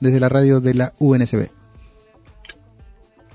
[0.00, 1.50] desde la radio de la UNSB.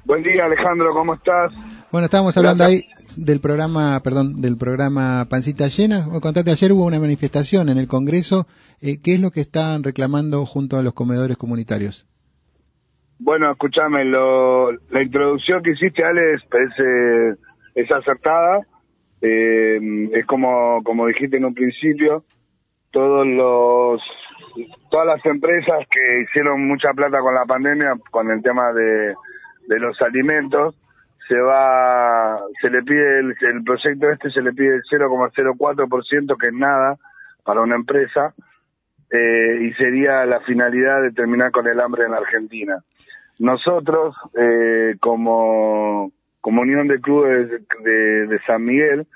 [0.05, 1.51] Buen día Alejandro, ¿cómo estás?
[1.91, 2.83] Bueno, estábamos hablando ahí
[3.17, 6.05] del programa, perdón, del programa Pancita Llena.
[6.21, 8.47] Contate, ayer hubo una manifestación en el Congreso.
[8.81, 12.07] Eh, ¿Qué es lo que están reclamando junto a los comedores comunitarios?
[13.19, 17.37] Bueno, escúchame, la introducción que hiciste, Alex, es,
[17.75, 18.61] es acertada.
[19.21, 22.23] Eh, es como, como dijiste en un principio,
[22.91, 24.01] todos los
[24.89, 29.15] todas las empresas que hicieron mucha plata con la pandemia, con el tema de,
[29.67, 30.75] de los alimentos,
[31.27, 36.47] se va, se le pide el, el proyecto este se le pide el 0,04% que
[36.47, 36.97] es nada
[37.43, 38.33] para una empresa
[39.09, 42.83] eh, y sería la finalidad de terminar con el hambre en la Argentina.
[43.39, 46.11] Nosotros eh, como
[46.43, 49.07] Unión de Clubes de San Miguel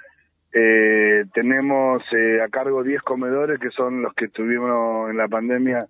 [0.53, 5.87] eh, tenemos eh, a cargo 10 comedores que son los que estuvimos en la pandemia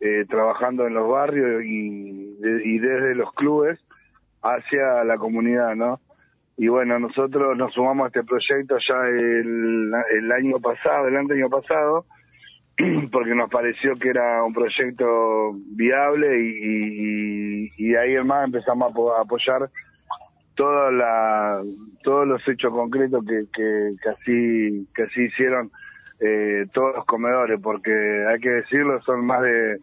[0.00, 3.78] eh, trabajando en los barrios y, y desde los clubes
[4.42, 6.00] hacia la comunidad, ¿no?
[6.56, 11.48] Y bueno, nosotros nos sumamos a este proyecto ya el, el año pasado, el año
[11.48, 12.04] pasado,
[13.12, 19.22] porque nos pareció que era un proyecto viable y, y, y ahí además empezamos a
[19.22, 19.70] apoyar
[20.54, 21.62] toda la,
[22.02, 25.70] todos los hechos concretos que, que, así, que así hicieron
[26.20, 27.92] eh, todos los comedores, porque
[28.28, 29.78] hay que decirlo, son más de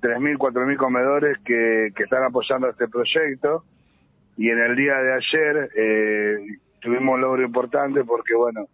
[0.00, 3.64] 3.000, 4.000 comedores que, que están apoyando este proyecto.
[4.36, 6.38] Y en el día de ayer eh,
[6.80, 8.66] tuvimos un logro importante porque, bueno,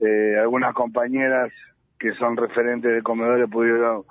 [0.00, 1.52] eh, algunas compañeras
[1.98, 4.04] que son referentes de comedores pudieron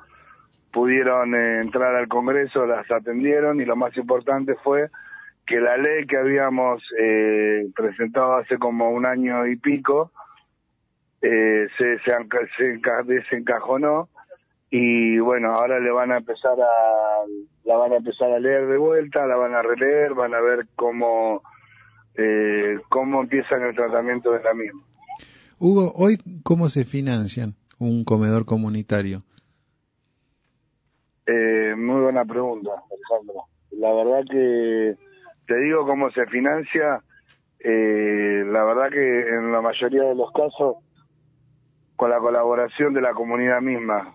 [0.75, 4.89] pudieron eh, entrar al Congreso, las atendieron y lo más importante fue
[5.45, 10.11] que la ley que habíamos eh, presentado hace como un año y pico
[11.21, 12.11] eh, se, se,
[12.57, 14.09] se desencajonó
[14.69, 17.25] y bueno ahora le van a empezar a
[17.63, 20.67] la van a empezar a leer de vuelta la van a releer van a ver
[20.75, 21.43] cómo
[22.15, 24.81] eh, cómo empiezan el tratamiento de la misma.
[25.59, 29.23] Hugo hoy cómo se financian un comedor comunitario
[31.27, 33.45] eh, muy buena pregunta Alejandro.
[33.71, 34.95] La verdad que
[35.48, 37.02] te digo cómo se financia,
[37.60, 40.78] eh, la verdad que en la mayoría de los casos
[41.95, 44.14] con la colaboración de la comunidad misma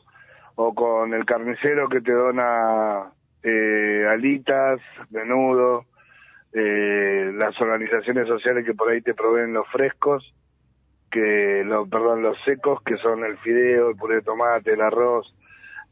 [0.54, 4.80] o con el carnicero que te dona eh, alitas,
[5.10, 5.86] menudo,
[6.52, 10.34] eh, las organizaciones sociales que por ahí te proveen los frescos,
[11.10, 15.34] que lo, perdón, los secos, que son el fideo, el puré de tomate, el arroz.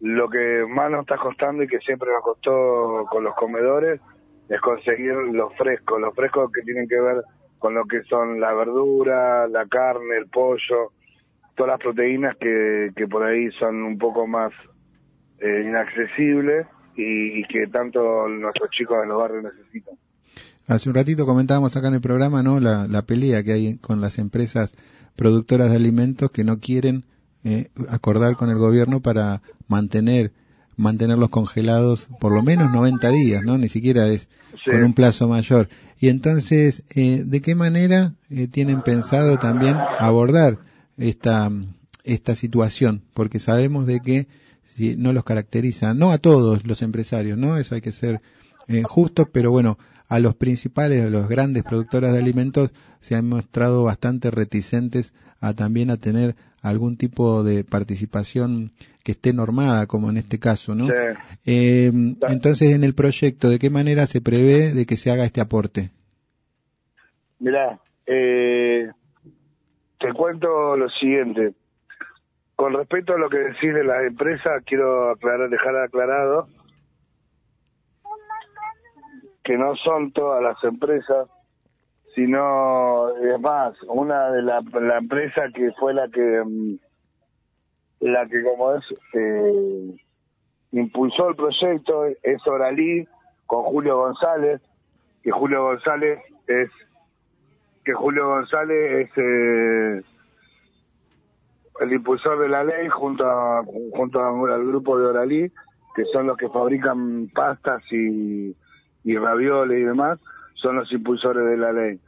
[0.01, 4.01] Lo que más nos está costando y que siempre nos costó con los comedores
[4.49, 7.23] es conseguir los frescos, los frescos que tienen que ver
[7.59, 10.93] con lo que son la verdura, la carne, el pollo,
[11.57, 14.53] todas las proteínas que, que por ahí son un poco más
[15.41, 16.67] eh, inaccesibles
[16.97, 19.95] y, que tanto nuestros chicos de los barrios necesitan.
[20.67, 22.61] Hace un ratito comentábamos acá en el programa, ¿no?
[22.61, 24.77] La, la pelea que hay con las empresas
[25.17, 27.05] productoras de alimentos que no quieren
[27.45, 30.33] eh, acordar con el gobierno para mantener
[30.79, 33.59] mantenerlos congelados por lo menos 90 días, ¿no?
[33.59, 34.29] Ni siquiera es
[34.65, 35.69] con un plazo mayor.
[36.01, 40.59] Y entonces, eh, ¿de qué manera eh, tienen pensado también abordar
[40.97, 41.51] esta,
[42.05, 43.03] esta situación?
[43.13, 44.29] Porque sabemos de que
[44.77, 47.59] si no los caracteriza, no a todos los empresarios, ¿no?
[47.59, 48.21] Eso hay que ser
[48.69, 53.29] eh, justos, pero bueno, a los principales, a los grandes productores de alimentos se han
[53.29, 58.73] mostrado bastante reticentes a también a tener algún tipo de participación
[59.05, 60.89] que esté normada, como en este caso, ¿no?
[61.47, 61.91] Eh,
[62.29, 65.91] entonces, en el proyecto, ¿de qué manera se prevé de que se haga este aporte?
[67.39, 68.91] Mirá, eh,
[69.99, 71.55] te cuento lo siguiente.
[72.57, 76.49] Con respecto a lo que decís de las empresas, quiero aclarar, dejar aclarado
[79.49, 81.27] que no son todas las empresas,
[82.19, 86.79] sino, es más, una de la, la empresa que fue la que, mm,
[88.01, 88.85] la que como es,
[89.15, 89.97] eh,
[90.73, 93.07] impulsó el proyecto es Oralí
[93.47, 94.61] con Julio González,
[95.23, 96.71] que Julio González es,
[97.85, 100.03] que Julio González es eh,
[101.83, 103.63] el impulsor de la ley junto a,
[103.95, 105.53] junto al grupo de Oralí,
[105.95, 108.57] que son los que fabrican pastas y
[109.05, 110.19] y ravioles y demás
[110.55, 112.01] son los impulsores de la ley.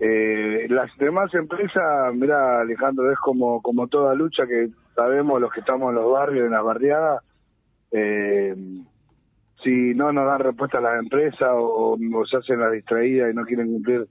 [0.00, 5.60] Eh, las demás empresas, mira Alejandro, es como, como toda lucha que sabemos los que
[5.60, 7.22] estamos en los barrios, en las barriadas,
[7.90, 8.54] eh,
[9.64, 11.96] si no nos dan respuesta a las empresas o,
[12.30, 14.06] se hacen la distraída y no quieren cumplir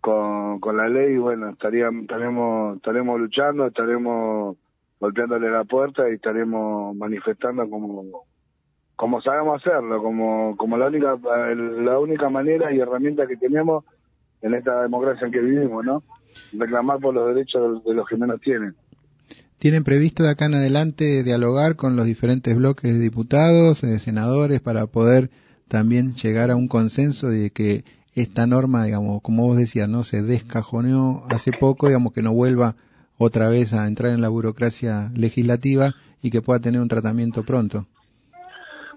[0.00, 4.56] con, con la ley, bueno, estaríamos, estaremos, estaremos luchando, estaremos
[4.98, 8.24] golpeándole la puerta y estaremos manifestando como
[8.96, 11.18] como sabemos hacerlo, como, como la única,
[11.54, 13.84] la única manera y herramienta que tenemos
[14.42, 16.02] en esta democracia en que vivimos, ¿no?
[16.52, 18.74] Reclamar por los derechos de los que menos tienen.
[19.58, 24.60] ¿Tienen previsto de acá en adelante dialogar con los diferentes bloques de diputados, de senadores,
[24.60, 25.30] para poder
[25.68, 27.84] también llegar a un consenso de que
[28.14, 32.74] esta norma, digamos, como vos decías, no se descajoneó hace poco, digamos, que no vuelva
[33.18, 35.92] otra vez a entrar en la burocracia legislativa
[36.22, 37.86] y que pueda tener un tratamiento pronto?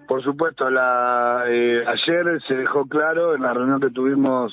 [0.07, 4.51] Por supuesto, la, eh, ayer se dejó claro en la reunión que tuvimos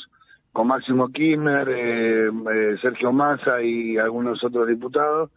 [0.53, 5.31] con Máximo Kirchner, eh, eh, Sergio Massa y algunos otros diputados,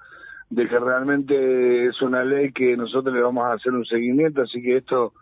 [0.49, 4.61] de que realmente es una ley que nosotros le vamos a hacer un seguimiento, así
[4.61, 5.13] que esto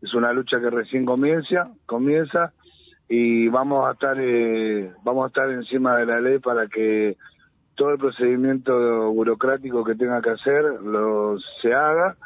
[0.00, 2.52] es una lucha que recién comienza, comienza
[3.08, 4.16] y vamos a estar
[5.04, 7.16] vamos a estar encima de la ley para que
[7.74, 12.16] todo el procedimiento burocrático que tenga que hacer lo se haga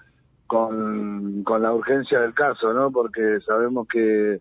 [0.46, 2.90] con, con la urgencia del caso, ¿no?
[2.90, 4.40] Porque sabemos que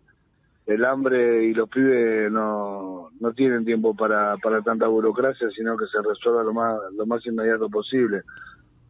[0.66, 5.86] el hambre y los pibes no, no tienen tiempo para, para tanta burocracia, sino que
[5.86, 8.22] se resuelva lo más, lo más inmediato posible.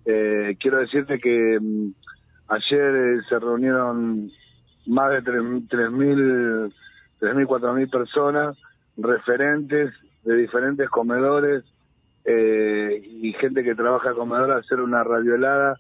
[0.06, 1.88] Eh, quiero decirte que mm,
[2.49, 4.31] ayer eh, se reunieron
[4.87, 6.73] más de 3.000,
[7.20, 8.56] 3.000, 4.000 personas,
[8.96, 9.93] referentes
[10.25, 11.64] de diferentes comedores
[12.25, 15.79] eh, y gente que trabaja en comedor a hacer una radiolada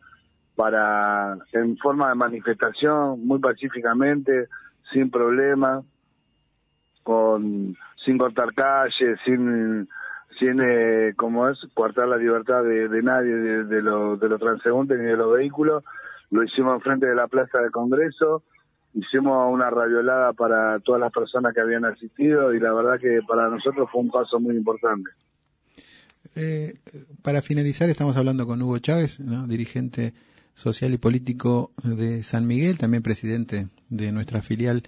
[0.56, 4.48] para, en forma de manifestación, muy pacíficamente,
[4.92, 5.82] sin problema,
[7.02, 9.88] con, sin cortar calles, sin,
[10.38, 14.98] sin eh, como es, cortar la libertad de, nadie, de, de, los de los transeúntes
[14.98, 15.84] ni de los vehículos.
[16.30, 18.42] Lo hicimos enfrente de la Plaza del Congreso,
[18.94, 23.48] hicimos una radiolada para todas las personas que habían asistido y la verdad que para
[23.48, 25.10] nosotros fue un paso muy importante.
[26.34, 26.74] Eh,
[27.22, 29.46] para finalizar, estamos hablando con Hugo Chávez, ¿no?
[29.46, 30.12] dirigente
[30.56, 34.82] social y político de San Miguel, también presidente de nuestra filial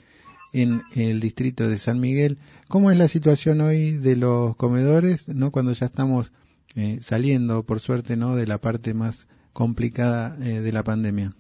[0.53, 2.39] en el distrito de San Miguel.
[2.69, 6.33] ¿Cómo es la situación hoy de los comedores, no cuando ya estamos
[6.75, 11.31] eh, saliendo, por suerte, no de la parte más complicada eh, de la pandemia?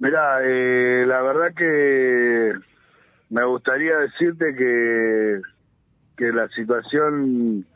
[0.00, 2.52] Mira, eh, la verdad que
[3.30, 5.40] me gustaría decirte que
[6.16, 7.66] que la situación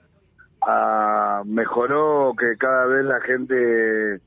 [1.44, 4.20] mejoró, que cada vez la gente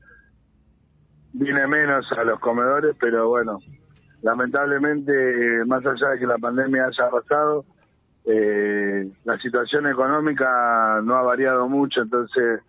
[1.32, 3.58] viene menos a los comedores, pero bueno,
[4.22, 7.64] lamentablemente, más allá de que la pandemia haya pasado,
[8.24, 12.60] eh, la situación económica no ha variado mucho, entonces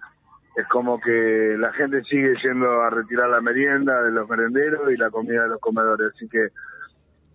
[0.55, 4.97] es como que la gente sigue yendo a retirar la merienda de los merenderos y
[4.97, 6.47] la comida de los comedores, así que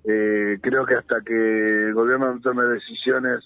[0.09, 3.41] eh, creo que hasta que el gobierno tome decisiones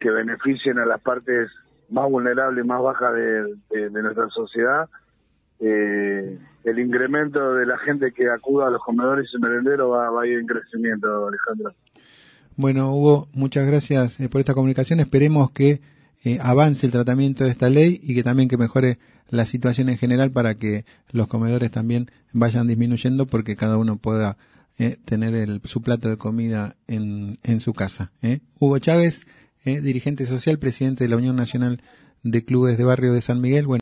[0.00, 1.50] que beneficien a las partes
[1.94, 3.56] más vulnerable y más baja de,
[3.90, 4.88] nuestra sociedad,
[5.60, 10.22] eh, el incremento de la gente que acuda a los comedores y merenderos va, va
[10.22, 11.72] a ir en crecimiento, Alejandro.
[12.56, 14.98] Bueno, Hugo, muchas gracias eh, por esta comunicación.
[14.98, 15.80] Esperemos que
[16.24, 18.98] eh, avance el tratamiento de esta ley y que también que mejore
[19.30, 24.36] la situación en general para que los comedores también vayan disminuyendo porque cada uno pueda
[25.04, 28.10] tener el, su plato de comida en su casa.
[28.58, 29.24] Hugo Chávez,
[29.64, 31.82] dirigente social, presidente de la Unión Nacional
[32.22, 33.66] de Clubes de Barrio de San Miguel.
[33.66, 33.72] Bueno,